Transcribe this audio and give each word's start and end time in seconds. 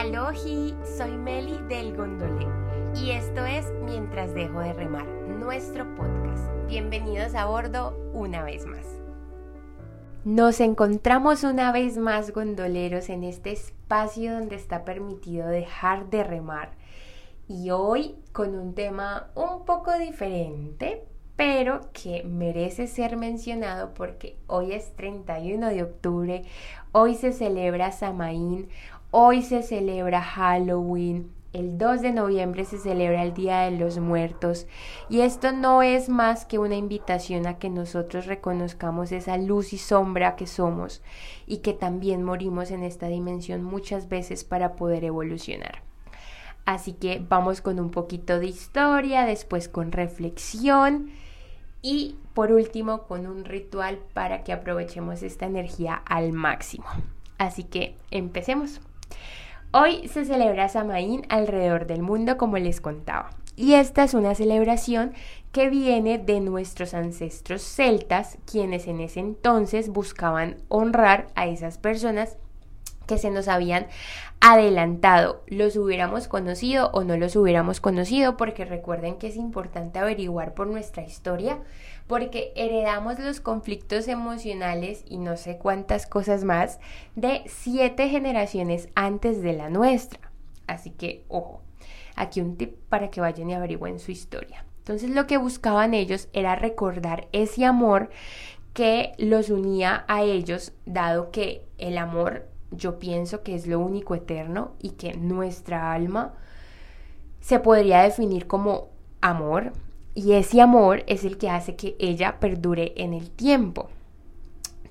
Alohi, 0.00 0.74
soy 0.96 1.10
Meli 1.10 1.58
del 1.68 1.94
Gondolé 1.94 2.46
y 2.96 3.10
esto 3.10 3.44
es 3.44 3.70
Mientras 3.84 4.32
dejo 4.32 4.60
de 4.60 4.72
remar, 4.72 5.04
nuestro 5.04 5.94
podcast. 5.94 6.48
Bienvenidos 6.68 7.34
a 7.34 7.44
bordo 7.44 7.94
una 8.14 8.42
vez 8.42 8.64
más. 8.64 8.86
Nos 10.24 10.60
encontramos 10.60 11.44
una 11.44 11.70
vez 11.70 11.98
más 11.98 12.32
gondoleros 12.32 13.10
en 13.10 13.24
este 13.24 13.52
espacio 13.52 14.32
donde 14.32 14.56
está 14.56 14.86
permitido 14.86 15.46
dejar 15.48 16.08
de 16.08 16.24
remar 16.24 16.70
y 17.46 17.68
hoy 17.68 18.16
con 18.32 18.54
un 18.54 18.74
tema 18.74 19.28
un 19.34 19.66
poco 19.66 19.92
diferente, 19.98 21.04
pero 21.36 21.90
que 21.92 22.24
merece 22.24 22.86
ser 22.86 23.18
mencionado 23.18 23.92
porque 23.92 24.38
hoy 24.46 24.72
es 24.72 24.96
31 24.96 25.68
de 25.68 25.82
octubre, 25.82 26.44
hoy 26.92 27.16
se 27.16 27.32
celebra 27.32 27.92
Samaín, 27.92 28.70
Hoy 29.12 29.42
se 29.42 29.64
celebra 29.64 30.22
Halloween, 30.22 31.32
el 31.52 31.78
2 31.78 32.00
de 32.00 32.12
noviembre 32.12 32.64
se 32.64 32.78
celebra 32.78 33.24
el 33.24 33.34
Día 33.34 33.62
de 33.62 33.72
los 33.72 33.98
Muertos 33.98 34.68
y 35.08 35.22
esto 35.22 35.50
no 35.50 35.82
es 35.82 36.08
más 36.08 36.44
que 36.44 36.60
una 36.60 36.76
invitación 36.76 37.48
a 37.48 37.58
que 37.58 37.70
nosotros 37.70 38.26
reconozcamos 38.26 39.10
esa 39.10 39.36
luz 39.36 39.72
y 39.72 39.78
sombra 39.78 40.36
que 40.36 40.46
somos 40.46 41.02
y 41.48 41.56
que 41.56 41.72
también 41.72 42.22
morimos 42.22 42.70
en 42.70 42.84
esta 42.84 43.08
dimensión 43.08 43.64
muchas 43.64 44.08
veces 44.08 44.44
para 44.44 44.76
poder 44.76 45.02
evolucionar. 45.02 45.82
Así 46.64 46.92
que 46.92 47.20
vamos 47.28 47.62
con 47.62 47.80
un 47.80 47.90
poquito 47.90 48.38
de 48.38 48.46
historia, 48.46 49.24
después 49.24 49.68
con 49.68 49.90
reflexión 49.90 51.10
y 51.82 52.14
por 52.32 52.52
último 52.52 53.08
con 53.08 53.26
un 53.26 53.44
ritual 53.44 53.98
para 54.14 54.44
que 54.44 54.52
aprovechemos 54.52 55.24
esta 55.24 55.46
energía 55.46 55.94
al 55.94 56.32
máximo. 56.32 56.86
Así 57.38 57.64
que 57.64 57.96
empecemos. 58.12 58.80
Hoy 59.72 60.08
se 60.08 60.24
celebra 60.24 60.68
Samaín 60.68 61.26
alrededor 61.28 61.86
del 61.86 62.02
mundo, 62.02 62.36
como 62.36 62.58
les 62.58 62.80
contaba. 62.80 63.30
Y 63.56 63.74
esta 63.74 64.04
es 64.04 64.14
una 64.14 64.34
celebración 64.34 65.12
que 65.52 65.68
viene 65.68 66.18
de 66.18 66.40
nuestros 66.40 66.94
ancestros 66.94 67.62
celtas, 67.62 68.38
quienes 68.50 68.86
en 68.86 69.00
ese 69.00 69.20
entonces 69.20 69.90
buscaban 69.90 70.56
honrar 70.68 71.26
a 71.34 71.46
esas 71.46 71.78
personas 71.78 72.36
que 73.06 73.18
se 73.18 73.30
nos 73.30 73.48
habían 73.48 73.88
adelantado, 74.40 75.42
los 75.48 75.76
hubiéramos 75.76 76.28
conocido 76.28 76.90
o 76.92 77.02
no 77.02 77.16
los 77.16 77.34
hubiéramos 77.34 77.80
conocido, 77.80 78.36
porque 78.36 78.64
recuerden 78.64 79.18
que 79.18 79.26
es 79.26 79.36
importante 79.36 79.98
averiguar 79.98 80.54
por 80.54 80.68
nuestra 80.68 81.02
historia, 81.02 81.58
porque 82.10 82.52
heredamos 82.56 83.20
los 83.20 83.38
conflictos 83.38 84.08
emocionales 84.08 85.04
y 85.06 85.18
no 85.18 85.36
sé 85.36 85.58
cuántas 85.58 86.08
cosas 86.08 86.42
más 86.42 86.80
de 87.14 87.44
siete 87.46 88.08
generaciones 88.08 88.88
antes 88.96 89.42
de 89.42 89.52
la 89.52 89.70
nuestra. 89.70 90.18
Así 90.66 90.90
que, 90.90 91.24
ojo, 91.28 91.62
aquí 92.16 92.40
un 92.40 92.56
tip 92.56 92.74
para 92.88 93.12
que 93.12 93.20
vayan 93.20 93.48
y 93.48 93.54
averigüen 93.54 94.00
su 94.00 94.10
historia. 94.10 94.64
Entonces 94.78 95.10
lo 95.10 95.28
que 95.28 95.36
buscaban 95.36 95.94
ellos 95.94 96.28
era 96.32 96.56
recordar 96.56 97.28
ese 97.30 97.64
amor 97.64 98.10
que 98.74 99.12
los 99.16 99.48
unía 99.48 100.04
a 100.08 100.22
ellos, 100.22 100.72
dado 100.86 101.30
que 101.30 101.64
el 101.78 101.96
amor 101.96 102.48
yo 102.72 102.98
pienso 102.98 103.44
que 103.44 103.54
es 103.54 103.68
lo 103.68 103.78
único 103.78 104.16
eterno 104.16 104.72
y 104.80 104.90
que 104.90 105.14
nuestra 105.14 105.92
alma 105.92 106.34
se 107.38 107.60
podría 107.60 108.02
definir 108.02 108.48
como 108.48 108.88
amor 109.20 109.74
y 110.14 110.32
ese 110.32 110.60
amor 110.60 111.04
es 111.06 111.24
el 111.24 111.38
que 111.38 111.50
hace 111.50 111.76
que 111.76 111.96
ella 111.98 112.40
perdure 112.40 112.92
en 112.96 113.14
el 113.14 113.30
tiempo. 113.30 113.88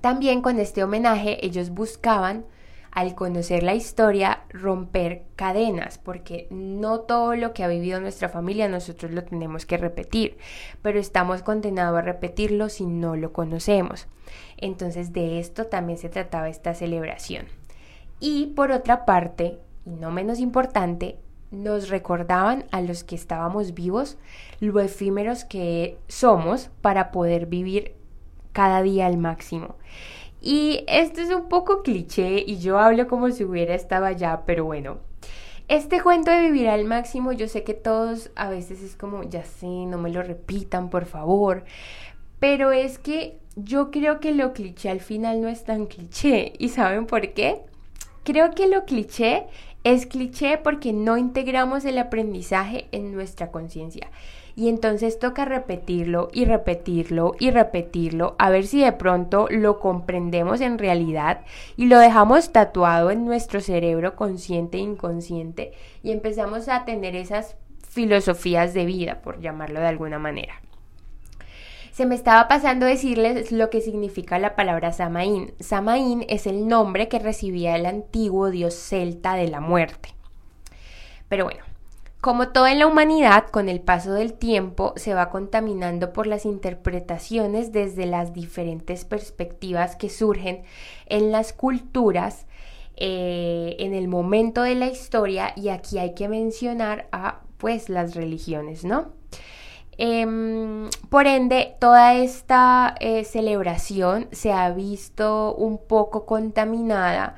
También 0.00 0.40
con 0.40 0.58
este 0.58 0.82
homenaje 0.82 1.44
ellos 1.44 1.70
buscaban 1.70 2.46
al 2.90 3.14
conocer 3.14 3.62
la 3.62 3.74
historia, 3.74 4.42
romper 4.48 5.22
cadenas, 5.36 5.98
porque 5.98 6.48
no 6.50 7.00
todo 7.00 7.36
lo 7.36 7.52
que 7.52 7.62
ha 7.62 7.68
vivido 7.68 8.00
nuestra 8.00 8.28
familia 8.28 8.68
nosotros 8.68 9.12
lo 9.12 9.22
tenemos 9.22 9.64
que 9.64 9.76
repetir, 9.76 10.38
pero 10.82 10.98
estamos 10.98 11.42
condenados 11.42 11.98
a 11.98 12.02
repetirlo 12.02 12.68
si 12.68 12.86
no 12.86 13.14
lo 13.14 13.32
conocemos. 13.32 14.08
Entonces 14.56 15.12
de 15.12 15.38
esto 15.38 15.66
también 15.66 15.98
se 15.98 16.08
trataba 16.08 16.48
esta 16.48 16.74
celebración. 16.74 17.46
Y 18.18 18.46
por 18.48 18.72
otra 18.72 19.04
parte, 19.04 19.58
y 19.86 19.90
no 19.90 20.10
menos 20.10 20.40
importante, 20.40 21.18
nos 21.50 21.88
recordaban 21.88 22.64
a 22.70 22.80
los 22.80 23.04
que 23.04 23.14
estábamos 23.14 23.74
vivos 23.74 24.18
lo 24.60 24.80
efímeros 24.80 25.44
que 25.44 25.98
somos 26.06 26.70
para 26.80 27.10
poder 27.10 27.46
vivir 27.46 27.94
cada 28.52 28.82
día 28.82 29.06
al 29.06 29.16
máximo. 29.16 29.76
Y 30.40 30.84
esto 30.88 31.20
es 31.20 31.30
un 31.34 31.48
poco 31.48 31.82
cliché 31.82 32.42
y 32.46 32.58
yo 32.58 32.78
hablo 32.78 33.08
como 33.08 33.30
si 33.30 33.44
hubiera 33.44 33.74
estado 33.74 34.06
allá, 34.06 34.42
pero 34.46 34.64
bueno. 34.64 34.98
Este 35.68 36.02
cuento 36.02 36.30
de 36.30 36.40
vivir 36.40 36.68
al 36.68 36.84
máximo, 36.84 37.32
yo 37.32 37.46
sé 37.46 37.62
que 37.62 37.74
todos 37.74 38.30
a 38.34 38.50
veces 38.50 38.82
es 38.82 38.96
como, 38.96 39.22
ya 39.22 39.44
sé, 39.44 39.66
no 39.66 39.98
me 39.98 40.10
lo 40.10 40.22
repitan, 40.22 40.90
por 40.90 41.04
favor. 41.04 41.64
Pero 42.40 42.72
es 42.72 42.98
que 42.98 43.38
yo 43.54 43.90
creo 43.90 44.18
que 44.18 44.32
lo 44.32 44.52
cliché 44.52 44.88
al 44.88 45.00
final 45.00 45.40
no 45.40 45.48
es 45.48 45.64
tan 45.64 45.86
cliché. 45.86 46.54
¿Y 46.58 46.70
saben 46.70 47.06
por 47.06 47.34
qué? 47.34 47.62
Creo 48.24 48.50
que 48.50 48.66
lo 48.66 48.84
cliché 48.84 49.46
es 49.84 50.06
cliché 50.06 50.58
porque 50.58 50.92
no 50.92 51.16
integramos 51.16 51.84
el 51.84 51.98
aprendizaje 51.98 52.86
en 52.92 53.12
nuestra 53.12 53.50
conciencia. 53.50 54.08
Y 54.56 54.68
entonces 54.68 55.18
toca 55.18 55.44
repetirlo 55.44 56.28
y 56.32 56.44
repetirlo 56.44 57.34
y 57.38 57.50
repetirlo 57.50 58.34
a 58.38 58.50
ver 58.50 58.66
si 58.66 58.82
de 58.82 58.92
pronto 58.92 59.46
lo 59.48 59.78
comprendemos 59.78 60.60
en 60.60 60.76
realidad 60.78 61.42
y 61.76 61.86
lo 61.86 61.98
dejamos 61.98 62.52
tatuado 62.52 63.10
en 63.10 63.24
nuestro 63.24 63.60
cerebro 63.60 64.16
consciente 64.16 64.76
e 64.78 64.80
inconsciente 64.80 65.72
y 66.02 66.10
empezamos 66.10 66.68
a 66.68 66.84
tener 66.84 67.16
esas 67.16 67.56
filosofías 67.88 68.74
de 68.74 68.84
vida, 68.84 69.20
por 69.22 69.40
llamarlo 69.40 69.80
de 69.80 69.86
alguna 69.86 70.18
manera. 70.18 70.60
Se 71.92 72.06
me 72.06 72.14
estaba 72.14 72.46
pasando 72.48 72.86
decirles 72.86 73.50
lo 73.52 73.68
que 73.68 73.80
significa 73.80 74.38
la 74.38 74.54
palabra 74.54 74.92
Samaín. 74.92 75.52
Samaín 75.58 76.24
es 76.28 76.46
el 76.46 76.68
nombre 76.68 77.08
que 77.08 77.18
recibía 77.18 77.76
el 77.76 77.86
antiguo 77.86 78.50
dios 78.50 78.74
celta 78.74 79.34
de 79.34 79.48
la 79.48 79.60
muerte. 79.60 80.14
Pero 81.28 81.44
bueno, 81.44 81.64
como 82.20 82.50
todo 82.50 82.66
en 82.66 82.78
la 82.78 82.86
humanidad, 82.86 83.46
con 83.48 83.68
el 83.68 83.80
paso 83.80 84.12
del 84.12 84.34
tiempo 84.34 84.92
se 84.96 85.14
va 85.14 85.30
contaminando 85.30 86.12
por 86.12 86.26
las 86.26 86.44
interpretaciones 86.44 87.72
desde 87.72 88.06
las 88.06 88.34
diferentes 88.34 89.04
perspectivas 89.04 89.96
que 89.96 90.10
surgen 90.10 90.62
en 91.06 91.32
las 91.32 91.52
culturas 91.52 92.46
eh, 92.96 93.76
en 93.78 93.94
el 93.94 94.08
momento 94.08 94.62
de 94.62 94.74
la 94.74 94.88
historia 94.88 95.54
y 95.56 95.70
aquí 95.70 95.98
hay 95.98 96.14
que 96.14 96.28
mencionar 96.28 97.08
a 97.10 97.40
pues 97.56 97.88
las 97.88 98.14
religiones, 98.14 98.84
¿no? 98.84 99.12
Em, 99.98 100.88
por 101.10 101.26
ende, 101.26 101.76
toda 101.78 102.14
esta 102.14 102.94
eh, 103.00 103.24
celebración 103.24 104.28
se 104.32 104.52
ha 104.52 104.70
visto 104.70 105.54
un 105.54 105.78
poco 105.78 106.24
contaminada 106.26 107.36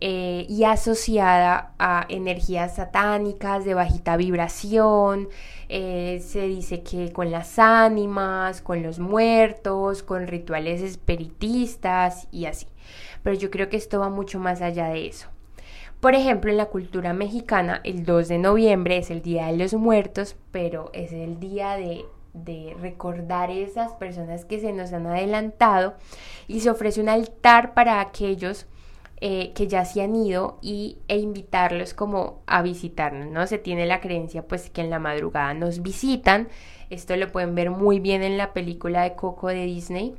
eh, 0.00 0.46
y 0.48 0.64
asociada 0.64 1.74
a 1.78 2.06
energías 2.08 2.76
satánicas 2.76 3.64
de 3.64 3.74
bajita 3.74 4.16
vibración. 4.16 5.28
Eh, 5.68 6.22
se 6.24 6.42
dice 6.46 6.82
que 6.82 7.12
con 7.12 7.30
las 7.30 7.58
ánimas, 7.58 8.62
con 8.62 8.82
los 8.82 8.98
muertos, 9.00 10.02
con 10.02 10.26
rituales 10.28 10.82
espiritistas 10.82 12.28
y 12.30 12.46
así. 12.46 12.66
Pero 13.22 13.36
yo 13.36 13.50
creo 13.50 13.68
que 13.68 13.76
esto 13.76 14.00
va 14.00 14.08
mucho 14.08 14.38
más 14.38 14.62
allá 14.62 14.88
de 14.88 15.08
eso. 15.08 15.28
Por 16.00 16.14
ejemplo, 16.14 16.50
en 16.50 16.56
la 16.56 16.66
cultura 16.66 17.12
mexicana, 17.12 17.80
el 17.82 18.04
2 18.04 18.28
de 18.28 18.38
noviembre 18.38 18.98
es 18.98 19.10
el 19.10 19.20
Día 19.20 19.46
de 19.46 19.56
los 19.56 19.74
Muertos, 19.74 20.36
pero 20.52 20.90
es 20.92 21.12
el 21.12 21.40
día 21.40 21.76
de, 21.76 22.04
de 22.34 22.76
recordar 22.80 23.50
esas 23.50 23.92
personas 23.94 24.44
que 24.44 24.60
se 24.60 24.72
nos 24.72 24.92
han 24.92 25.06
adelantado 25.06 25.94
y 26.46 26.60
se 26.60 26.70
ofrece 26.70 27.00
un 27.00 27.08
altar 27.08 27.74
para 27.74 28.00
aquellos 28.00 28.66
eh, 29.20 29.52
que 29.52 29.66
ya 29.66 29.84
se 29.84 30.00
han 30.00 30.14
ido 30.14 30.60
y, 30.62 30.98
e 31.08 31.18
invitarlos 31.18 31.92
como 31.92 32.42
a 32.46 32.62
visitarnos, 32.62 33.26
¿no? 33.32 33.48
Se 33.48 33.58
tiene 33.58 33.84
la 33.84 34.00
creencia 34.00 34.46
pues 34.46 34.70
que 34.70 34.80
en 34.80 34.90
la 34.90 35.00
madrugada 35.00 35.54
nos 35.54 35.82
visitan, 35.82 36.46
esto 36.88 37.16
lo 37.16 37.32
pueden 37.32 37.56
ver 37.56 37.70
muy 37.70 37.98
bien 37.98 38.22
en 38.22 38.38
la 38.38 38.52
película 38.52 39.02
de 39.02 39.16
Coco 39.16 39.48
de 39.48 39.64
Disney, 39.64 40.14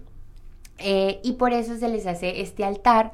eh, 0.80 1.22
y 1.24 1.34
por 1.34 1.54
eso 1.54 1.78
se 1.78 1.88
les 1.88 2.08
hace 2.08 2.42
este 2.42 2.66
altar 2.66 3.14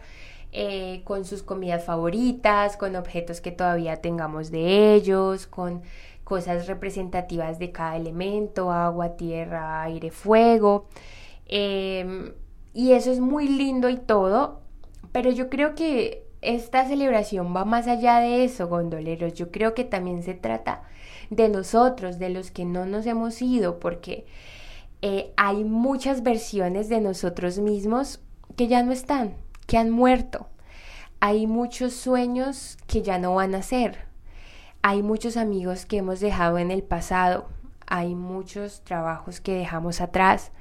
eh, 0.57 1.02
con 1.04 1.25
sus 1.25 1.44
comidas 1.44 1.84
favoritas, 1.84 2.78
con 2.78 2.96
objetos 2.96 3.42
que 3.42 3.52
todavía 3.52 3.98
tengamos 3.98 4.52
de 4.52 4.94
ellos, 4.94 5.48
con 5.48 5.81
cosas 6.24 6.68
representativas 6.68 7.60
de 7.60 7.74
cada 7.74 7.98
elemento, 7.98 8.72
agua, 8.72 9.18
tierra, 9.18 9.81
aire, 9.84 10.12
fuego. 10.12 10.88
Em, 11.48 12.31
y 12.74 12.94
eso 12.94 13.12
es 13.12 13.19
muy 13.19 13.50
lindo 13.50 13.90
y 13.90 13.98
todo, 13.98 14.62
pero 15.12 15.30
yo 15.30 15.50
creo 15.50 15.75
que 15.75 16.25
esta 16.42 16.88
celebración 16.88 17.54
va 17.54 17.66
más 17.66 17.88
allá 17.88 18.19
de 18.19 18.46
eso, 18.46 18.69
gondoleros. 18.69 19.34
Yo 19.34 19.51
creo 19.51 19.74
que 19.74 19.84
también 19.84 20.24
se 20.24 20.36
trata 20.36 20.84
de 21.30 21.50
nosotros, 21.50 22.18
de 22.18 22.30
los 22.30 22.50
que 22.51 22.63
no 22.63 22.86
nos 22.86 23.06
hemos 23.08 23.42
ido, 23.42 23.78
porque 23.81 24.25
eh, 25.01 25.34
hay 25.36 25.66
muchas 25.66 26.24
versiones 26.24 26.88
de 26.88 27.01
nosotros 27.01 27.60
mismos 27.60 28.22
que 28.56 28.68
ya 28.68 28.84
no 28.84 28.94
están, 28.94 29.36
que 29.67 29.77
han 29.77 29.91
muerto. 29.91 30.47
Hay 31.19 31.47
muchos 31.47 31.94
sueños 31.94 32.77
que 32.88 33.01
ya 33.01 33.17
no 33.17 33.35
van 33.35 33.56
a 33.56 33.63
ser. 33.63 34.06
Hay 34.81 35.01
muchos 35.01 35.38
amigos 35.38 35.85
que 35.85 35.97
hemos 35.97 36.19
dejado 36.19 36.57
en 36.57 36.71
el 36.71 36.83
pasado. 36.83 37.47
Hay 37.88 38.15
muchos 38.15 38.81
trabajos 38.83 39.41
que 39.41 39.56
dejamos 39.56 40.01
atrás. 40.01 40.51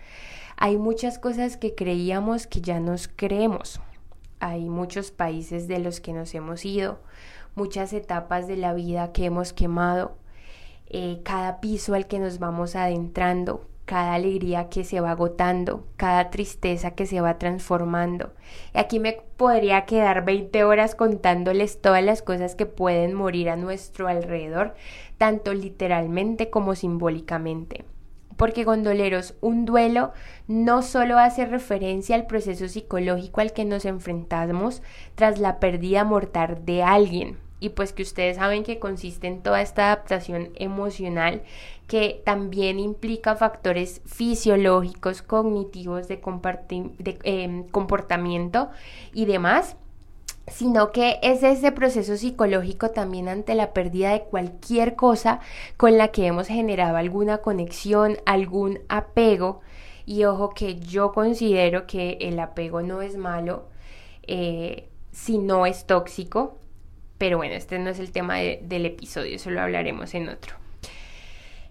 Hay 0.56 0.78
muchas 0.78 1.18
cosas 1.18 1.56
que 1.56 1.74
creíamos 1.74 2.46
que 2.46 2.60
ya 2.60 2.80
nos 2.80 3.08
creemos. 3.08 3.80
Hay 4.40 4.68
muchos 4.68 5.10
países 5.10 5.68
de 5.68 5.78
los 5.78 6.00
que 6.00 6.12
nos 6.12 6.34
hemos 6.34 6.64
ido, 6.64 7.00
muchas 7.54 7.92
etapas 7.92 8.46
de 8.46 8.56
la 8.56 8.74
vida 8.74 9.12
que 9.12 9.24
hemos 9.24 9.52
quemado, 9.52 10.18
eh, 10.86 11.20
cada 11.24 11.60
piso 11.60 11.94
al 11.94 12.06
que 12.06 12.18
nos 12.18 12.38
vamos 12.38 12.76
adentrando, 12.76 13.66
cada 13.84 14.14
alegría 14.14 14.68
que 14.68 14.84
se 14.84 15.00
va 15.00 15.10
agotando, 15.10 15.86
cada 15.96 16.30
tristeza 16.30 16.92
que 16.92 17.06
se 17.06 17.20
va 17.20 17.38
transformando. 17.38 18.32
Y 18.74 18.78
aquí 18.78 18.98
me 18.98 19.20
podría 19.36 19.84
quedar 19.84 20.24
20 20.24 20.64
horas 20.64 20.94
contándoles 20.94 21.80
todas 21.80 22.02
las 22.02 22.22
cosas 22.22 22.54
que 22.54 22.66
pueden 22.66 23.14
morir 23.14 23.50
a 23.50 23.56
nuestro 23.56 24.08
alrededor, 24.08 24.74
tanto 25.18 25.52
literalmente 25.52 26.50
como 26.50 26.74
simbólicamente. 26.74 27.84
Porque 28.36 28.64
gondoleros, 28.64 29.34
un 29.40 29.64
duelo 29.64 30.12
no 30.48 30.82
solo 30.82 31.18
hace 31.18 31.46
referencia 31.46 32.16
al 32.16 32.26
proceso 32.26 32.68
psicológico 32.68 33.40
al 33.40 33.52
que 33.52 33.64
nos 33.64 33.84
enfrentamos 33.84 34.82
tras 35.14 35.38
la 35.38 35.60
pérdida 35.60 36.02
mortal 36.04 36.64
de 36.64 36.82
alguien, 36.82 37.38
y 37.60 37.70
pues 37.70 37.94
que 37.94 38.02
ustedes 38.02 38.36
saben 38.36 38.62
que 38.62 38.78
consiste 38.78 39.26
en 39.26 39.40
toda 39.40 39.62
esta 39.62 39.86
adaptación 39.86 40.50
emocional 40.56 41.42
que 41.86 42.22
también 42.24 42.78
implica 42.78 43.36
factores 43.36 44.00
fisiológicos, 44.06 45.22
cognitivos, 45.22 46.08
de, 46.08 46.20
em, 47.24 47.64
comportamiento 47.68 48.70
y 49.12 49.26
demás, 49.26 49.76
sino 50.46 50.92
que 50.92 51.18
es 51.22 51.42
ese 51.42 51.72
proceso 51.72 52.16
psicológico 52.16 52.90
también 52.90 53.28
ante 53.28 53.54
la 53.54 53.72
pérdida 53.72 54.12
de 54.12 54.22
cualquier 54.22 54.94
cosa 54.94 55.40
con 55.76 55.96
la 55.98 56.08
que 56.08 56.26
hemos 56.26 56.48
generado 56.48 56.96
alguna 56.96 57.38
conexión, 57.38 58.18
algún 58.26 58.80
apego. 58.88 59.60
Y 60.06 60.24
ojo 60.24 60.50
que 60.50 60.76
yo 60.80 61.12
considero 61.12 61.86
que 61.86 62.18
el 62.20 62.38
apego 62.38 62.82
no 62.82 63.00
es 63.00 63.16
malo 63.16 63.68
eh, 64.26 64.88
si 65.12 65.38
no 65.38 65.66
es 65.66 65.86
tóxico, 65.86 66.58
pero 67.18 67.38
bueno, 67.38 67.54
este 67.54 67.78
no 67.78 67.90
es 67.90 67.98
el 67.98 68.12
tema 68.12 68.36
del 68.38 68.86
episodio, 68.86 69.36
eso 69.36 69.50
lo 69.50 69.62
hablaremos 69.62 70.14
en 70.14 70.28
otro. 70.28 70.63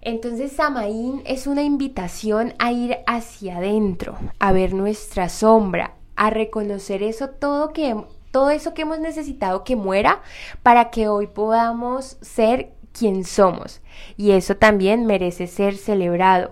Entonces 0.05 0.51
Samaín 0.51 1.21
es 1.25 1.47
una 1.47 1.63
invitación 1.63 2.55
a 2.59 2.73
ir 2.73 2.97
hacia 3.07 3.57
adentro, 3.57 4.17
a 4.37 4.51
ver 4.51 4.73
nuestra 4.73 5.29
sombra, 5.29 5.95
a 6.17 6.29
reconocer 6.29 7.01
eso 7.01 7.29
todo 7.29 7.71
que 7.71 7.95
todo 8.29 8.49
eso 8.49 8.73
que 8.73 8.81
hemos 8.81 8.99
necesitado 8.99 9.63
que 9.63 9.77
muera 9.77 10.21
para 10.61 10.89
que 10.89 11.07
hoy 11.07 11.27
podamos 11.27 12.17
ser 12.19 12.73
quien 12.91 13.23
somos. 13.23 13.79
Y 14.17 14.31
eso 14.31 14.57
también 14.57 15.05
merece 15.05 15.47
ser 15.47 15.77
celebrado. 15.77 16.51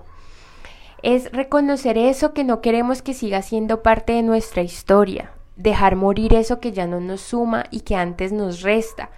Es 1.03 1.29
reconocer 1.33 1.97
eso 1.97 2.33
que 2.33 2.45
no 2.45 2.61
queremos 2.61 3.01
que 3.01 3.13
siga 3.13 3.41
siendo 3.41 3.83
parte 3.83 4.13
de 4.13 4.21
nuestra 4.21 4.61
historia, 4.61 5.33
dejar 5.57 5.97
morir 5.97 6.35
eso 6.35 6.61
que 6.61 6.71
ya 6.71 6.87
no 6.87 7.01
nos 7.01 7.19
suma 7.19 7.65
y 7.69 7.81
que 7.81 7.95
antes 7.95 8.31
nos 8.31 8.61
resta, 8.61 9.09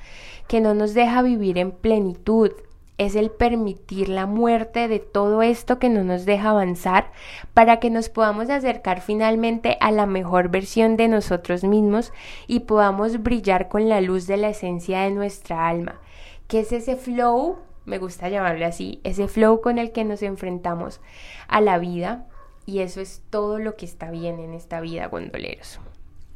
que 0.48 0.60
no 0.60 0.74
nos 0.74 0.96
deja 0.96 1.22
vivir 1.22 1.60
en 1.60 1.72
plenitud, 1.72 2.52
es 2.98 3.16
el 3.16 3.31
permitir 3.31 4.10
la 4.10 4.25
muerte 4.25 4.88
de 4.88 5.00
todo 5.00 5.42
esto 5.42 5.80
que 5.80 5.90
no 5.90 6.04
nos 6.04 6.25
deja 6.25 6.51
avanzar 6.51 7.12
para 7.54 7.80
que 7.80 7.90
nos 7.90 8.10
podamos 8.10 8.50
acercar 8.50 9.01
finalmente 9.01 9.78
a 9.81 9.92
la 9.92 10.06
mejor 10.06 10.50
versión 10.50 10.95
de 10.95 11.07
nosotros 11.07 11.63
mismos 11.63 12.13
y 12.48 12.62
podamos 12.62 13.24
brillar 13.24 13.68
con 13.68 13.90
la 13.90 14.01
luz 14.01 14.28
de 14.28 14.38
la 14.38 14.50
esencia 14.50 15.01
de 15.01 15.12
nuestra 15.12 15.68
alma, 15.68 16.00
que 16.48 16.60
es 16.60 16.72
ese 16.72 16.95
flow, 16.95 17.57
me 17.86 17.98
gusta 17.98 18.30
llamarle 18.30 18.66
así, 18.66 19.01
ese 19.04 19.28
flow 19.28 19.62
con 19.62 19.78
el 19.78 19.92
que 19.92 20.04
nos 20.04 20.22
enfrentamos 20.22 21.01
a 21.48 21.62
la 21.62 21.78
vida. 21.80 22.28
Y 22.66 22.80
eso 22.80 23.01
es 23.01 23.22
todo 23.30 23.60
lo 23.60 23.75
que 23.75 23.86
está 23.86 24.10
bien 24.10 24.39
en 24.39 24.54
esta 24.54 24.80
vida, 24.80 25.07
gondoleros. 25.07 25.81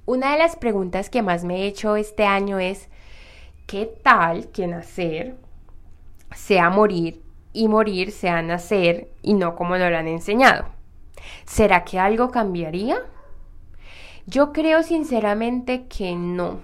Una 0.05 0.33
de 0.33 0.37
las 0.37 0.57
preguntas 0.57 1.09
que 1.09 1.21
más 1.21 1.45
me 1.45 1.61
he 1.61 1.67
hecho 1.67 1.95
este 1.95 2.25
año 2.25 2.59
es, 2.59 2.89
¿qué 3.65 3.85
tal 4.03 4.49
que 4.49 4.67
nacer 4.67 5.37
sea 6.35 6.69
morir 6.69 7.21
y 7.53 7.67
morir 7.67 8.11
sea 8.11 8.41
nacer 8.41 9.09
y 9.21 9.33
no 9.33 9.55
como 9.55 9.77
nos 9.77 9.89
lo 9.89 9.97
han 9.97 10.07
enseñado. 10.07 10.65
¿Será 11.45 11.83
que 11.83 11.99
algo 11.99 12.29
cambiaría? 12.29 12.97
Yo 14.27 14.53
creo 14.53 14.83
sinceramente 14.83 15.87
que 15.87 16.15
no. 16.15 16.59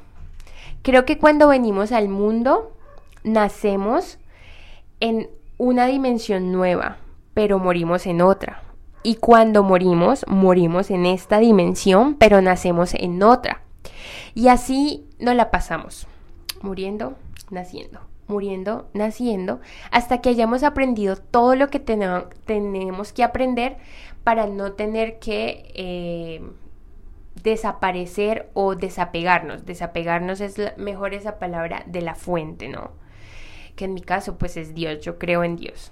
Creo 0.84 1.06
que 1.06 1.18
cuando 1.18 1.48
venimos 1.48 1.92
al 1.92 2.10
mundo 2.10 2.76
nacemos 3.24 4.20
en 5.00 5.30
una 5.58 5.88
dimensión 5.88 6.52
nueva, 6.52 6.98
pero 7.34 7.58
morimos 7.58 8.06
en 8.06 8.22
otra. 8.22 8.62
Y 9.02 9.16
cuando 9.16 9.64
morimos, 9.64 10.26
morimos 10.28 10.92
en 10.92 11.06
esta 11.06 11.40
dimensión, 11.40 12.16
pero 12.16 12.42
nacemos 12.42 12.94
en 12.94 13.24
otra. 13.24 13.64
Y 14.36 14.48
así 14.48 15.08
nos 15.20 15.36
la 15.36 15.52
pasamos, 15.52 16.08
muriendo, 16.62 17.16
naciendo 17.50 18.13
muriendo, 18.28 18.90
naciendo, 18.94 19.60
hasta 19.92 20.22
que 20.22 20.30
hayamos 20.30 20.64
aprendido 20.64 21.16
todo 21.18 21.56
lo 21.56 21.70
que 21.70 21.80
tenemos 21.80 23.14
que 23.14 23.24
aprender 23.24 23.78
para 24.24 24.48
no 24.48 24.74
tener 24.74 25.20
que 25.20 25.72
eh, 25.76 26.42
desaparecer 27.44 28.50
o 28.54 28.76
desapegarnos. 28.76 29.66
Desapegarnos 29.66 30.42
es 30.42 30.56
mejor 30.78 31.14
esa 31.14 31.40
palabra 31.40 31.84
de 31.86 32.02
la 32.02 32.16
fuente, 32.16 32.70
¿no? 32.70 32.92
Que 33.76 33.86
en 33.86 33.94
mi 33.94 34.02
caso 34.02 34.38
pues 34.38 34.58
es 34.58 34.74
Dios, 34.74 35.02
yo 35.02 35.18
creo 35.18 35.44
en 35.44 35.58
Dios. 35.58 35.92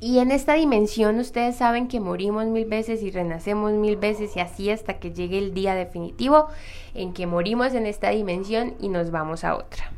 Y 0.00 0.18
en 0.18 0.32
esta 0.32 0.54
dimensión 0.54 1.18
ustedes 1.18 1.56
saben 1.56 1.88
que 1.88 1.98
morimos 1.98 2.44
mil 2.46 2.66
veces 2.66 3.02
y 3.02 3.10
renacemos 3.10 3.72
mil 3.72 3.96
veces 3.96 4.36
y 4.36 4.40
así 4.40 4.70
hasta 4.70 4.98
que 4.98 5.12
llegue 5.12 5.38
el 5.38 5.54
día 5.54 5.74
definitivo 5.74 6.48
en 6.92 7.14
que 7.14 7.26
morimos 7.26 7.72
en 7.72 7.86
esta 7.86 8.10
dimensión 8.10 8.74
y 8.80 8.90
nos 8.90 9.10
vamos 9.10 9.44
a 9.44 9.56
otra. 9.56 9.92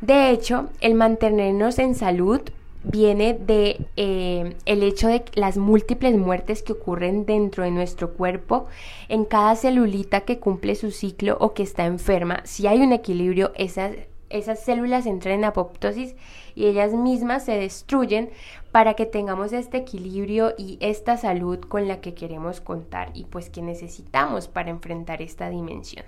De 0.00 0.30
hecho, 0.30 0.68
el 0.80 0.94
mantenernos 0.94 1.78
en 1.78 1.94
salud 1.94 2.40
viene 2.84 3.34
de 3.34 3.84
eh, 3.96 4.54
el 4.64 4.82
hecho 4.82 5.08
de 5.08 5.24
las 5.34 5.56
múltiples 5.56 6.16
muertes 6.16 6.62
que 6.62 6.72
ocurren 6.72 7.26
dentro 7.26 7.64
de 7.64 7.70
nuestro 7.70 8.12
cuerpo 8.12 8.66
en 9.08 9.24
cada 9.24 9.56
celulita 9.56 10.20
que 10.20 10.38
cumple 10.38 10.74
su 10.74 10.90
ciclo 10.90 11.36
o 11.40 11.54
que 11.54 11.62
está 11.62 11.86
enferma. 11.86 12.42
Si 12.44 12.66
hay 12.66 12.80
un 12.80 12.92
equilibrio 12.92 13.52
esas, 13.56 13.92
esas 14.28 14.62
células 14.62 15.06
entran 15.06 15.36
en 15.36 15.44
apoptosis 15.44 16.14
y 16.54 16.66
ellas 16.66 16.92
mismas 16.92 17.44
se 17.44 17.52
destruyen 17.52 18.30
para 18.72 18.94
que 18.94 19.06
tengamos 19.06 19.52
este 19.52 19.78
equilibrio 19.78 20.54
y 20.58 20.78
esta 20.80 21.16
salud 21.16 21.58
con 21.60 21.88
la 21.88 22.00
que 22.00 22.14
queremos 22.14 22.60
contar 22.60 23.10
y 23.14 23.24
pues 23.24 23.50
que 23.50 23.62
necesitamos 23.62 24.46
para 24.46 24.70
enfrentar 24.70 25.22
esta 25.22 25.48
dimensión 25.48 26.04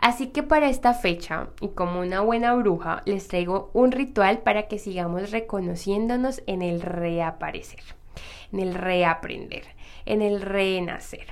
Así 0.00 0.28
que 0.28 0.42
para 0.42 0.70
esta 0.70 0.94
fecha, 0.94 1.50
y 1.60 1.68
como 1.68 2.00
una 2.00 2.22
buena 2.22 2.54
bruja, 2.54 3.02
les 3.04 3.28
traigo 3.28 3.70
un 3.74 3.92
ritual 3.92 4.38
para 4.38 4.66
que 4.66 4.78
sigamos 4.78 5.30
reconociéndonos 5.30 6.42
en 6.46 6.62
el 6.62 6.80
reaparecer, 6.80 7.82
en 8.50 8.60
el 8.60 8.72
reaprender, 8.72 9.64
en 10.06 10.22
el 10.22 10.40
renacer. 10.40 11.26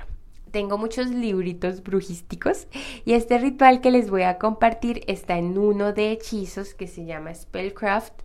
Tengo 0.51 0.77
muchos 0.77 1.07
libritos 1.07 1.81
brujísticos 1.81 2.67
y 3.05 3.13
este 3.13 3.39
ritual 3.39 3.81
que 3.81 3.89
les 3.89 4.11
voy 4.11 4.21
a 4.21 4.37
compartir 4.37 5.01
está 5.07 5.39
en 5.39 5.57
uno 5.57 5.91
de 5.91 6.11
hechizos 6.11 6.75
que 6.75 6.85
se 6.85 7.05
llama 7.05 7.33
Spellcraft. 7.33 8.21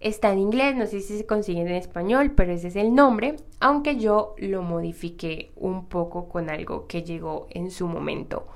Está 0.00 0.30
en 0.30 0.40
inglés, 0.40 0.76
no 0.76 0.86
sé 0.86 1.00
si 1.00 1.16
se 1.16 1.24
consigue 1.24 1.62
en 1.62 1.68
español, 1.68 2.32
pero 2.36 2.52
ese 2.52 2.68
es 2.68 2.76
el 2.76 2.94
nombre, 2.94 3.36
aunque 3.60 3.96
yo 3.96 4.34
lo 4.36 4.60
modifiqué 4.60 5.52
un 5.56 5.86
poco 5.86 6.28
con 6.28 6.50
algo 6.50 6.86
que 6.86 7.02
llegó 7.02 7.46
en 7.48 7.70
su 7.70 7.88
momento 7.88 8.46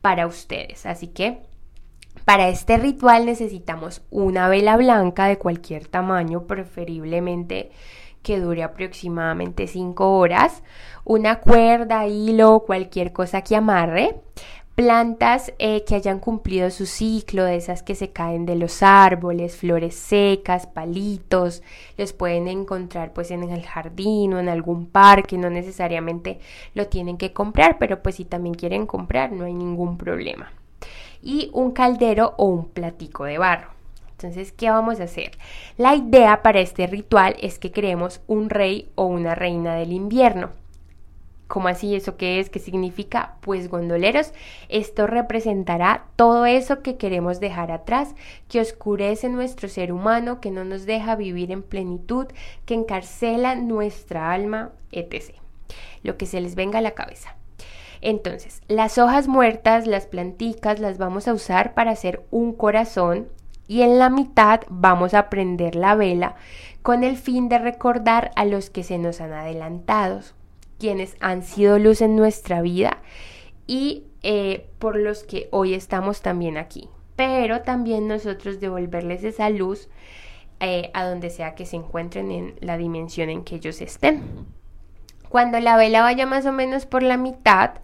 para 0.00 0.26
ustedes. 0.26 0.86
Así 0.86 1.08
que 1.08 1.42
para 2.24 2.48
este 2.48 2.76
ritual 2.76 3.26
necesitamos 3.26 4.02
una 4.10 4.48
vela 4.48 4.76
blanca 4.76 5.26
de 5.26 5.38
cualquier 5.38 5.86
tamaño, 5.86 6.44
preferiblemente 6.46 7.70
que 8.22 8.38
dure 8.38 8.62
aproximadamente 8.62 9.66
5 9.66 10.18
horas, 10.18 10.62
una 11.04 11.40
cuerda, 11.40 12.06
hilo, 12.06 12.64
cualquier 12.66 13.12
cosa 13.12 13.42
que 13.42 13.56
amarre, 13.56 14.20
plantas 14.80 15.52
eh, 15.58 15.84
que 15.84 15.94
hayan 15.94 16.20
cumplido 16.20 16.70
su 16.70 16.86
ciclo, 16.86 17.44
de 17.44 17.56
esas 17.56 17.82
que 17.82 17.94
se 17.94 18.12
caen 18.12 18.46
de 18.46 18.56
los 18.56 18.82
árboles, 18.82 19.54
flores 19.54 19.94
secas, 19.94 20.66
palitos, 20.66 21.62
los 21.98 22.14
pueden 22.14 22.48
encontrar 22.48 23.12
pues 23.12 23.30
en 23.30 23.42
el 23.42 23.62
jardín 23.62 24.32
o 24.32 24.38
en 24.38 24.48
algún 24.48 24.86
parque, 24.86 25.36
no 25.36 25.50
necesariamente 25.50 26.40
lo 26.72 26.86
tienen 26.86 27.18
que 27.18 27.34
comprar, 27.34 27.76
pero 27.78 28.02
pues 28.02 28.14
si 28.14 28.24
también 28.24 28.54
quieren 28.54 28.86
comprar 28.86 29.32
no 29.32 29.44
hay 29.44 29.52
ningún 29.52 29.98
problema. 29.98 30.50
Y 31.20 31.50
un 31.52 31.72
caldero 31.72 32.32
o 32.38 32.46
un 32.46 32.64
platico 32.64 33.24
de 33.24 33.36
barro. 33.36 33.68
Entonces, 34.12 34.50
¿qué 34.50 34.70
vamos 34.70 34.98
a 34.98 35.04
hacer? 35.04 35.32
La 35.76 35.94
idea 35.94 36.40
para 36.40 36.60
este 36.60 36.86
ritual 36.86 37.36
es 37.42 37.58
que 37.58 37.70
creemos 37.70 38.22
un 38.26 38.48
rey 38.48 38.88
o 38.94 39.04
una 39.04 39.34
reina 39.34 39.74
del 39.74 39.92
invierno 39.92 40.52
¿Cómo 41.50 41.66
así? 41.66 41.96
¿Eso 41.96 42.16
qué 42.16 42.38
es? 42.38 42.48
¿Qué 42.48 42.60
significa? 42.60 43.34
Pues 43.40 43.68
gondoleros, 43.68 44.32
esto 44.68 45.08
representará 45.08 46.04
todo 46.14 46.46
eso 46.46 46.80
que 46.80 46.96
queremos 46.96 47.40
dejar 47.40 47.72
atrás, 47.72 48.14
que 48.48 48.60
oscurece 48.60 49.28
nuestro 49.28 49.68
ser 49.68 49.92
humano, 49.92 50.40
que 50.40 50.52
no 50.52 50.62
nos 50.62 50.86
deja 50.86 51.16
vivir 51.16 51.50
en 51.50 51.64
plenitud, 51.64 52.28
que 52.66 52.74
encarcela 52.74 53.56
nuestra 53.56 54.32
alma, 54.32 54.70
etc. 54.92 55.34
Lo 56.04 56.16
que 56.16 56.26
se 56.26 56.40
les 56.40 56.54
venga 56.54 56.78
a 56.78 56.82
la 56.82 56.92
cabeza. 56.92 57.34
Entonces, 58.00 58.62
las 58.68 58.96
hojas 58.98 59.26
muertas, 59.26 59.88
las 59.88 60.06
planticas, 60.06 60.78
las 60.78 60.98
vamos 60.98 61.26
a 61.26 61.34
usar 61.34 61.74
para 61.74 61.90
hacer 61.90 62.24
un 62.30 62.52
corazón 62.52 63.26
y 63.66 63.82
en 63.82 63.98
la 63.98 64.08
mitad 64.08 64.60
vamos 64.68 65.14
a 65.14 65.28
prender 65.28 65.74
la 65.74 65.96
vela 65.96 66.36
con 66.82 67.02
el 67.02 67.16
fin 67.16 67.48
de 67.48 67.58
recordar 67.58 68.30
a 68.36 68.44
los 68.44 68.70
que 68.70 68.84
se 68.84 68.98
nos 68.98 69.20
han 69.20 69.32
adelantado, 69.32 70.20
quienes 70.80 71.16
han 71.20 71.44
sido 71.44 71.78
luz 71.78 72.00
en 72.00 72.16
nuestra 72.16 72.62
vida 72.62 72.98
y 73.68 74.06
eh, 74.22 74.66
por 74.80 74.96
los 74.96 75.22
que 75.22 75.48
hoy 75.52 75.74
estamos 75.74 76.22
también 76.22 76.56
aquí. 76.56 76.88
Pero 77.14 77.60
también 77.60 78.08
nosotros 78.08 78.58
devolverles 78.58 79.22
esa 79.22 79.50
luz 79.50 79.88
eh, 80.58 80.90
a 80.94 81.04
donde 81.04 81.30
sea 81.30 81.54
que 81.54 81.66
se 81.66 81.76
encuentren 81.76 82.32
en 82.32 82.54
la 82.60 82.76
dimensión 82.76 83.30
en 83.30 83.44
que 83.44 83.56
ellos 83.56 83.80
estén. 83.80 84.22
Cuando 85.28 85.60
la 85.60 85.76
vela 85.76 86.02
vaya 86.02 86.26
más 86.26 86.46
o 86.46 86.52
menos 86.52 86.86
por 86.86 87.02
la 87.02 87.16
mitad, 87.16 87.74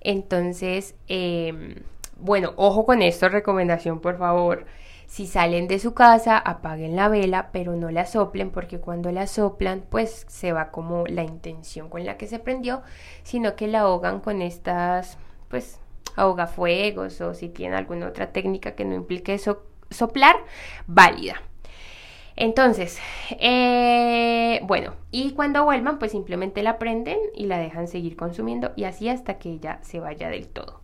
entonces, 0.00 0.96
em, 1.06 1.76
bueno, 2.18 2.52
ojo 2.56 2.84
con 2.84 3.02
esto, 3.02 3.28
recomendación 3.28 4.00
por 4.00 4.18
favor. 4.18 4.66
Si 5.10 5.26
salen 5.26 5.66
de 5.66 5.80
su 5.80 5.92
casa, 5.92 6.38
apaguen 6.38 6.94
la 6.94 7.08
vela, 7.08 7.50
pero 7.50 7.74
no 7.74 7.90
la 7.90 8.06
soplen 8.06 8.52
porque 8.52 8.78
cuando 8.78 9.10
la 9.10 9.26
soplan, 9.26 9.82
pues 9.90 10.24
se 10.28 10.52
va 10.52 10.70
como 10.70 11.04
la 11.08 11.24
intención 11.24 11.88
con 11.90 12.06
la 12.06 12.16
que 12.16 12.28
se 12.28 12.38
prendió, 12.38 12.82
sino 13.24 13.56
que 13.56 13.66
la 13.66 13.80
ahogan 13.80 14.20
con 14.20 14.40
estas, 14.40 15.18
pues, 15.48 15.80
ahogafuegos 16.14 17.20
o 17.22 17.34
si 17.34 17.48
tienen 17.48 17.76
alguna 17.76 18.06
otra 18.06 18.30
técnica 18.30 18.76
que 18.76 18.84
no 18.84 18.94
implique 18.94 19.36
soplar, 19.90 20.36
válida. 20.86 21.42
Entonces, 22.36 23.00
eh, 23.30 24.60
bueno, 24.62 24.94
y 25.10 25.32
cuando 25.32 25.64
vuelvan, 25.64 25.98
pues 25.98 26.12
simplemente 26.12 26.62
la 26.62 26.78
prenden 26.78 27.18
y 27.34 27.46
la 27.46 27.58
dejan 27.58 27.88
seguir 27.88 28.14
consumiendo 28.14 28.70
y 28.76 28.84
así 28.84 29.08
hasta 29.08 29.38
que 29.38 29.50
ella 29.50 29.80
se 29.82 29.98
vaya 29.98 30.28
del 30.28 30.46
todo. 30.46 30.80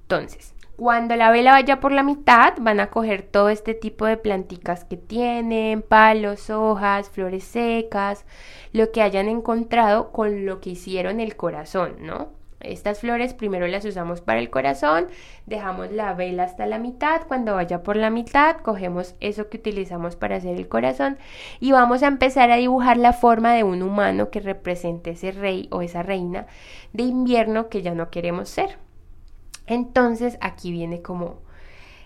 Entonces, 0.00 0.55
cuando 0.76 1.16
la 1.16 1.30
vela 1.30 1.52
vaya 1.52 1.80
por 1.80 1.92
la 1.92 2.02
mitad, 2.02 2.54
van 2.60 2.80
a 2.80 2.90
coger 2.90 3.22
todo 3.22 3.48
este 3.48 3.74
tipo 3.74 4.06
de 4.06 4.16
planticas 4.16 4.84
que 4.84 4.96
tienen, 4.96 5.82
palos, 5.82 6.50
hojas, 6.50 7.08
flores 7.08 7.44
secas, 7.44 8.26
lo 8.72 8.92
que 8.92 9.02
hayan 9.02 9.28
encontrado 9.28 10.12
con 10.12 10.44
lo 10.44 10.60
que 10.60 10.70
hicieron 10.70 11.20
el 11.20 11.36
corazón, 11.36 11.96
¿no? 12.00 12.28
Estas 12.60 13.00
flores 13.00 13.34
primero 13.34 13.66
las 13.66 13.84
usamos 13.84 14.20
para 14.20 14.40
el 14.40 14.50
corazón, 14.50 15.06
dejamos 15.46 15.92
la 15.92 16.14
vela 16.14 16.44
hasta 16.44 16.66
la 16.66 16.78
mitad, 16.78 17.22
cuando 17.28 17.54
vaya 17.54 17.82
por 17.82 17.96
la 17.96 18.10
mitad 18.10 18.56
cogemos 18.56 19.14
eso 19.20 19.48
que 19.48 19.58
utilizamos 19.58 20.16
para 20.16 20.36
hacer 20.36 20.56
el 20.56 20.68
corazón 20.68 21.18
y 21.60 21.72
vamos 21.72 22.02
a 22.02 22.08
empezar 22.08 22.50
a 22.50 22.56
dibujar 22.56 22.96
la 22.96 23.12
forma 23.12 23.52
de 23.54 23.62
un 23.62 23.82
humano 23.82 24.30
que 24.30 24.40
represente 24.40 25.10
ese 25.10 25.32
rey 25.32 25.68
o 25.70 25.82
esa 25.82 26.02
reina 26.02 26.46
de 26.92 27.04
invierno 27.04 27.68
que 27.68 27.82
ya 27.82 27.94
no 27.94 28.10
queremos 28.10 28.48
ser. 28.48 28.85
Entonces 29.66 30.38
aquí 30.40 30.70
viene 30.70 31.02
como 31.02 31.40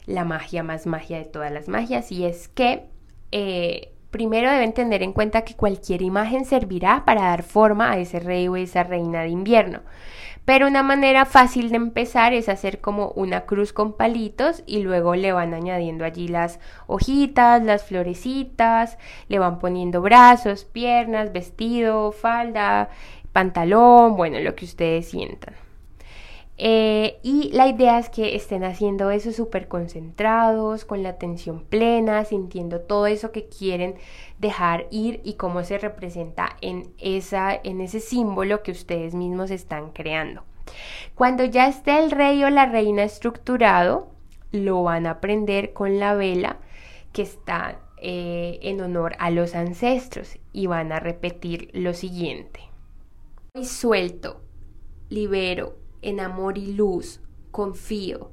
la 0.06 0.24
magia 0.24 0.62
más 0.62 0.86
magia 0.86 1.18
de 1.18 1.24
todas 1.24 1.52
las 1.52 1.68
magias 1.68 2.10
y 2.10 2.24
es 2.24 2.48
que 2.48 2.86
eh, 3.32 3.92
primero 4.10 4.50
deben 4.50 4.72
tener 4.72 5.02
en 5.02 5.12
cuenta 5.12 5.42
que 5.42 5.54
cualquier 5.54 6.02
imagen 6.02 6.44
servirá 6.44 7.04
para 7.04 7.22
dar 7.22 7.42
forma 7.42 7.92
a 7.92 7.98
ese 7.98 8.20
rey 8.20 8.48
o 8.48 8.56
esa 8.56 8.82
reina 8.82 9.22
de 9.22 9.28
invierno. 9.28 9.80
Pero 10.44 10.66
una 10.66 10.82
manera 10.82 11.26
fácil 11.26 11.70
de 11.70 11.76
empezar 11.76 12.32
es 12.32 12.48
hacer 12.48 12.80
como 12.80 13.10
una 13.10 13.42
cruz 13.42 13.72
con 13.72 13.92
palitos 13.92 14.64
y 14.66 14.82
luego 14.82 15.14
le 15.14 15.32
van 15.32 15.54
añadiendo 15.54 16.04
allí 16.04 16.28
las 16.28 16.58
hojitas, 16.86 17.62
las 17.62 17.84
florecitas, 17.84 18.98
le 19.28 19.38
van 19.38 19.58
poniendo 19.58 20.00
brazos, 20.00 20.64
piernas, 20.64 21.32
vestido, 21.32 22.10
falda, 22.10 22.88
pantalón, 23.32 24.16
bueno, 24.16 24.40
lo 24.40 24.56
que 24.56 24.64
ustedes 24.64 25.08
sientan. 25.08 25.54
Eh, 26.62 27.20
y 27.22 27.50
la 27.54 27.68
idea 27.68 27.98
es 27.98 28.10
que 28.10 28.36
estén 28.36 28.64
haciendo 28.64 29.10
eso 29.10 29.32
súper 29.32 29.66
concentrados, 29.66 30.84
con 30.84 31.02
la 31.02 31.08
atención 31.08 31.64
plena, 31.64 32.26
sintiendo 32.26 32.82
todo 32.82 33.06
eso 33.06 33.32
que 33.32 33.48
quieren 33.48 33.94
dejar 34.38 34.86
ir 34.90 35.22
y 35.24 35.34
cómo 35.34 35.64
se 35.64 35.78
representa 35.78 36.58
en, 36.60 36.92
esa, 36.98 37.58
en 37.64 37.80
ese 37.80 37.98
símbolo 37.98 38.62
que 38.62 38.72
ustedes 38.72 39.14
mismos 39.14 39.50
están 39.50 39.92
creando. 39.92 40.42
Cuando 41.14 41.46
ya 41.46 41.66
esté 41.66 41.98
el 41.98 42.10
rey 42.10 42.44
o 42.44 42.50
la 42.50 42.66
reina 42.66 43.04
estructurado, 43.04 44.10
lo 44.52 44.82
van 44.82 45.06
a 45.06 45.18
prender 45.18 45.72
con 45.72 45.98
la 45.98 46.12
vela 46.12 46.58
que 47.14 47.22
está 47.22 47.80
eh, 47.96 48.58
en 48.60 48.82
honor 48.82 49.16
a 49.18 49.30
los 49.30 49.54
ancestros 49.54 50.36
y 50.52 50.66
van 50.66 50.92
a 50.92 51.00
repetir 51.00 51.70
lo 51.72 51.94
siguiente. 51.94 52.60
Hoy 53.54 53.64
suelto, 53.64 54.42
libero, 55.08 55.80
en 56.02 56.20
amor 56.20 56.58
y 56.58 56.72
luz, 56.72 57.20
confío. 57.50 58.30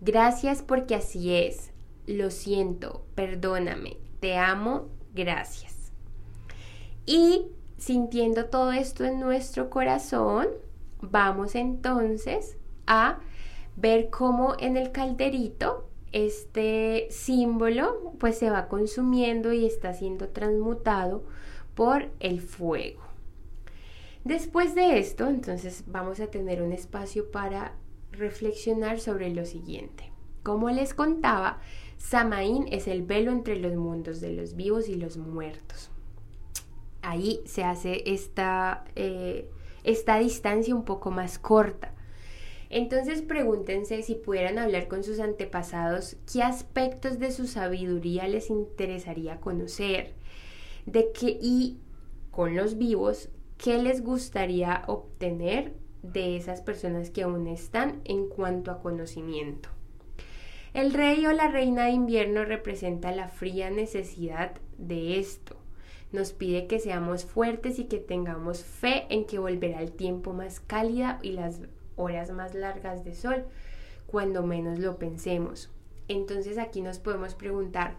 Gracias 0.00 0.62
porque 0.62 0.94
así 0.94 1.34
es. 1.34 1.72
Lo 2.06 2.30
siento, 2.30 3.04
perdóname, 3.14 3.96
te 4.20 4.36
amo, 4.36 4.88
gracias. 5.14 5.92
Y 7.06 7.46
sintiendo 7.78 8.46
todo 8.46 8.72
esto 8.72 9.04
en 9.04 9.20
nuestro 9.20 9.70
corazón, 9.70 10.48
vamos 11.00 11.54
entonces 11.54 12.56
a 12.86 13.20
ver 13.76 14.10
cómo 14.10 14.54
en 14.58 14.76
el 14.76 14.92
calderito 14.92 15.88
este 16.12 17.08
símbolo 17.10 18.14
pues 18.18 18.38
se 18.38 18.48
va 18.48 18.68
consumiendo 18.68 19.52
y 19.52 19.66
está 19.66 19.92
siendo 19.94 20.28
transmutado 20.28 21.24
por 21.74 22.10
el 22.20 22.40
fuego. 22.40 23.03
Después 24.24 24.74
de 24.74 24.98
esto, 24.98 25.28
entonces 25.28 25.84
vamos 25.86 26.18
a 26.18 26.28
tener 26.28 26.62
un 26.62 26.72
espacio 26.72 27.30
para 27.30 27.74
reflexionar 28.10 28.98
sobre 28.98 29.28
lo 29.28 29.44
siguiente. 29.44 30.12
Como 30.42 30.70
les 30.70 30.94
contaba, 30.94 31.60
Samaín 31.98 32.66
es 32.70 32.88
el 32.88 33.02
velo 33.02 33.32
entre 33.32 33.56
los 33.56 33.74
mundos 33.74 34.22
de 34.22 34.32
los 34.32 34.56
vivos 34.56 34.88
y 34.88 34.94
los 34.94 35.18
muertos. 35.18 35.90
Ahí 37.02 37.42
se 37.44 37.64
hace 37.64 38.02
esta, 38.06 38.84
eh, 38.96 39.50
esta 39.84 40.18
distancia 40.18 40.74
un 40.74 40.86
poco 40.86 41.10
más 41.10 41.38
corta. 41.38 41.92
Entonces 42.70 43.20
pregúntense 43.20 44.02
si 44.02 44.14
pudieran 44.14 44.58
hablar 44.58 44.88
con 44.88 45.04
sus 45.04 45.20
antepasados, 45.20 46.16
qué 46.32 46.42
aspectos 46.42 47.18
de 47.18 47.30
su 47.30 47.46
sabiduría 47.46 48.26
les 48.26 48.48
interesaría 48.48 49.38
conocer, 49.38 50.14
de 50.86 51.12
qué 51.12 51.38
y 51.40 51.78
con 52.30 52.56
los 52.56 52.78
vivos, 52.78 53.28
¿Qué 53.64 53.78
les 53.78 54.04
gustaría 54.04 54.82
obtener 54.88 55.72
de 56.02 56.36
esas 56.36 56.60
personas 56.60 57.08
que 57.08 57.22
aún 57.22 57.46
están 57.46 58.02
en 58.04 58.28
cuanto 58.28 58.70
a 58.70 58.82
conocimiento? 58.82 59.70
El 60.74 60.92
rey 60.92 61.24
o 61.24 61.32
la 61.32 61.48
reina 61.48 61.86
de 61.86 61.92
invierno 61.92 62.44
representa 62.44 63.10
la 63.10 63.28
fría 63.28 63.70
necesidad 63.70 64.52
de 64.76 65.18
esto. 65.18 65.56
Nos 66.12 66.34
pide 66.34 66.66
que 66.66 66.78
seamos 66.78 67.24
fuertes 67.24 67.78
y 67.78 67.84
que 67.84 67.96
tengamos 67.96 68.62
fe 68.62 69.06
en 69.08 69.24
que 69.24 69.38
volverá 69.38 69.80
el 69.80 69.92
tiempo 69.92 70.34
más 70.34 70.60
cálida 70.60 71.18
y 71.22 71.32
las 71.32 71.62
horas 71.96 72.32
más 72.32 72.54
largas 72.54 73.02
de 73.02 73.14
sol, 73.14 73.46
cuando 74.06 74.42
menos 74.42 74.78
lo 74.78 74.98
pensemos. 74.98 75.70
Entonces 76.08 76.58
aquí 76.58 76.82
nos 76.82 76.98
podemos 76.98 77.34
preguntar, 77.34 77.96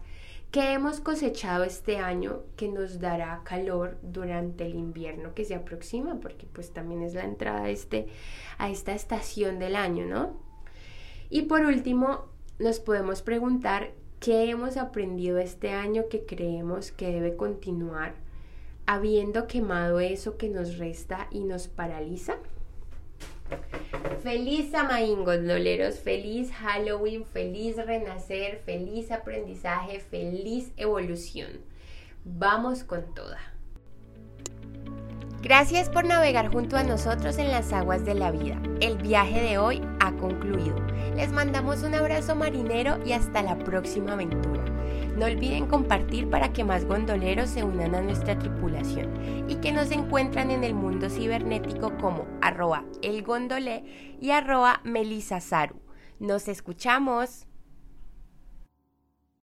¿Qué 0.56 0.72
hemos 0.72 1.00
cosechado 1.00 1.64
este 1.64 1.98
año 1.98 2.40
que 2.56 2.68
nos 2.68 2.98
dará 2.98 3.42
calor 3.44 3.98
durante 4.00 4.64
el 4.64 4.74
invierno 4.74 5.34
que 5.34 5.44
se 5.44 5.54
aproxima? 5.54 6.18
Porque 6.18 6.46
pues 6.50 6.72
también 6.72 7.02
es 7.02 7.12
la 7.12 7.24
entrada 7.24 7.64
a, 7.64 7.68
este, 7.68 8.06
a 8.56 8.70
esta 8.70 8.94
estación 8.94 9.58
del 9.58 9.76
año, 9.76 10.06
¿no? 10.06 10.40
Y 11.28 11.42
por 11.42 11.60
último, 11.60 12.30
nos 12.58 12.80
podemos 12.80 13.20
preguntar 13.20 13.90
qué 14.18 14.48
hemos 14.48 14.78
aprendido 14.78 15.36
este 15.36 15.72
año 15.72 16.04
que 16.08 16.24
creemos 16.24 16.90
que 16.90 17.12
debe 17.12 17.36
continuar 17.36 18.14
habiendo 18.86 19.48
quemado 19.48 20.00
eso 20.00 20.38
que 20.38 20.48
nos 20.48 20.78
resta 20.78 21.28
y 21.30 21.40
nos 21.40 21.68
paraliza. 21.68 22.36
Feliz 24.22 24.70
Samaín, 24.70 25.24
gondoleros, 25.24 25.98
feliz 26.00 26.50
Halloween, 26.52 27.24
feliz 27.24 27.76
renacer, 27.76 28.62
feliz 28.64 29.10
aprendizaje, 29.10 30.00
feliz 30.00 30.72
evolución. 30.76 31.60
Vamos 32.24 32.82
con 32.82 33.14
toda. 33.14 33.38
Gracias 35.42 35.88
por 35.88 36.04
navegar 36.04 36.48
junto 36.48 36.76
a 36.76 36.82
nosotros 36.82 37.38
en 37.38 37.52
las 37.52 37.72
aguas 37.72 38.04
de 38.04 38.14
la 38.14 38.32
vida. 38.32 38.60
El 38.80 38.96
viaje 38.98 39.40
de 39.40 39.58
hoy 39.58 39.80
ha 40.06 40.12
concluido. 40.12 40.76
Les 41.14 41.32
mandamos 41.32 41.82
un 41.82 41.94
abrazo 41.94 42.34
marinero 42.34 42.98
y 43.04 43.12
hasta 43.12 43.42
la 43.42 43.58
próxima 43.58 44.12
aventura. 44.12 44.64
No 45.16 45.24
olviden 45.26 45.66
compartir 45.66 46.28
para 46.28 46.52
que 46.52 46.62
más 46.62 46.84
gondoleros 46.84 47.48
se 47.48 47.64
unan 47.64 47.94
a 47.94 48.02
nuestra 48.02 48.38
tripulación 48.38 49.48
y 49.48 49.56
que 49.56 49.72
nos 49.72 49.90
encuentran 49.90 50.50
en 50.50 50.62
el 50.62 50.74
mundo 50.74 51.08
cibernético 51.08 51.96
como 51.98 52.26
arroba 52.42 52.84
elgondolé 53.02 54.16
y 54.20 54.30
arroba. 54.30 54.82
Nos 56.18 56.48
escuchamos. 56.48 57.45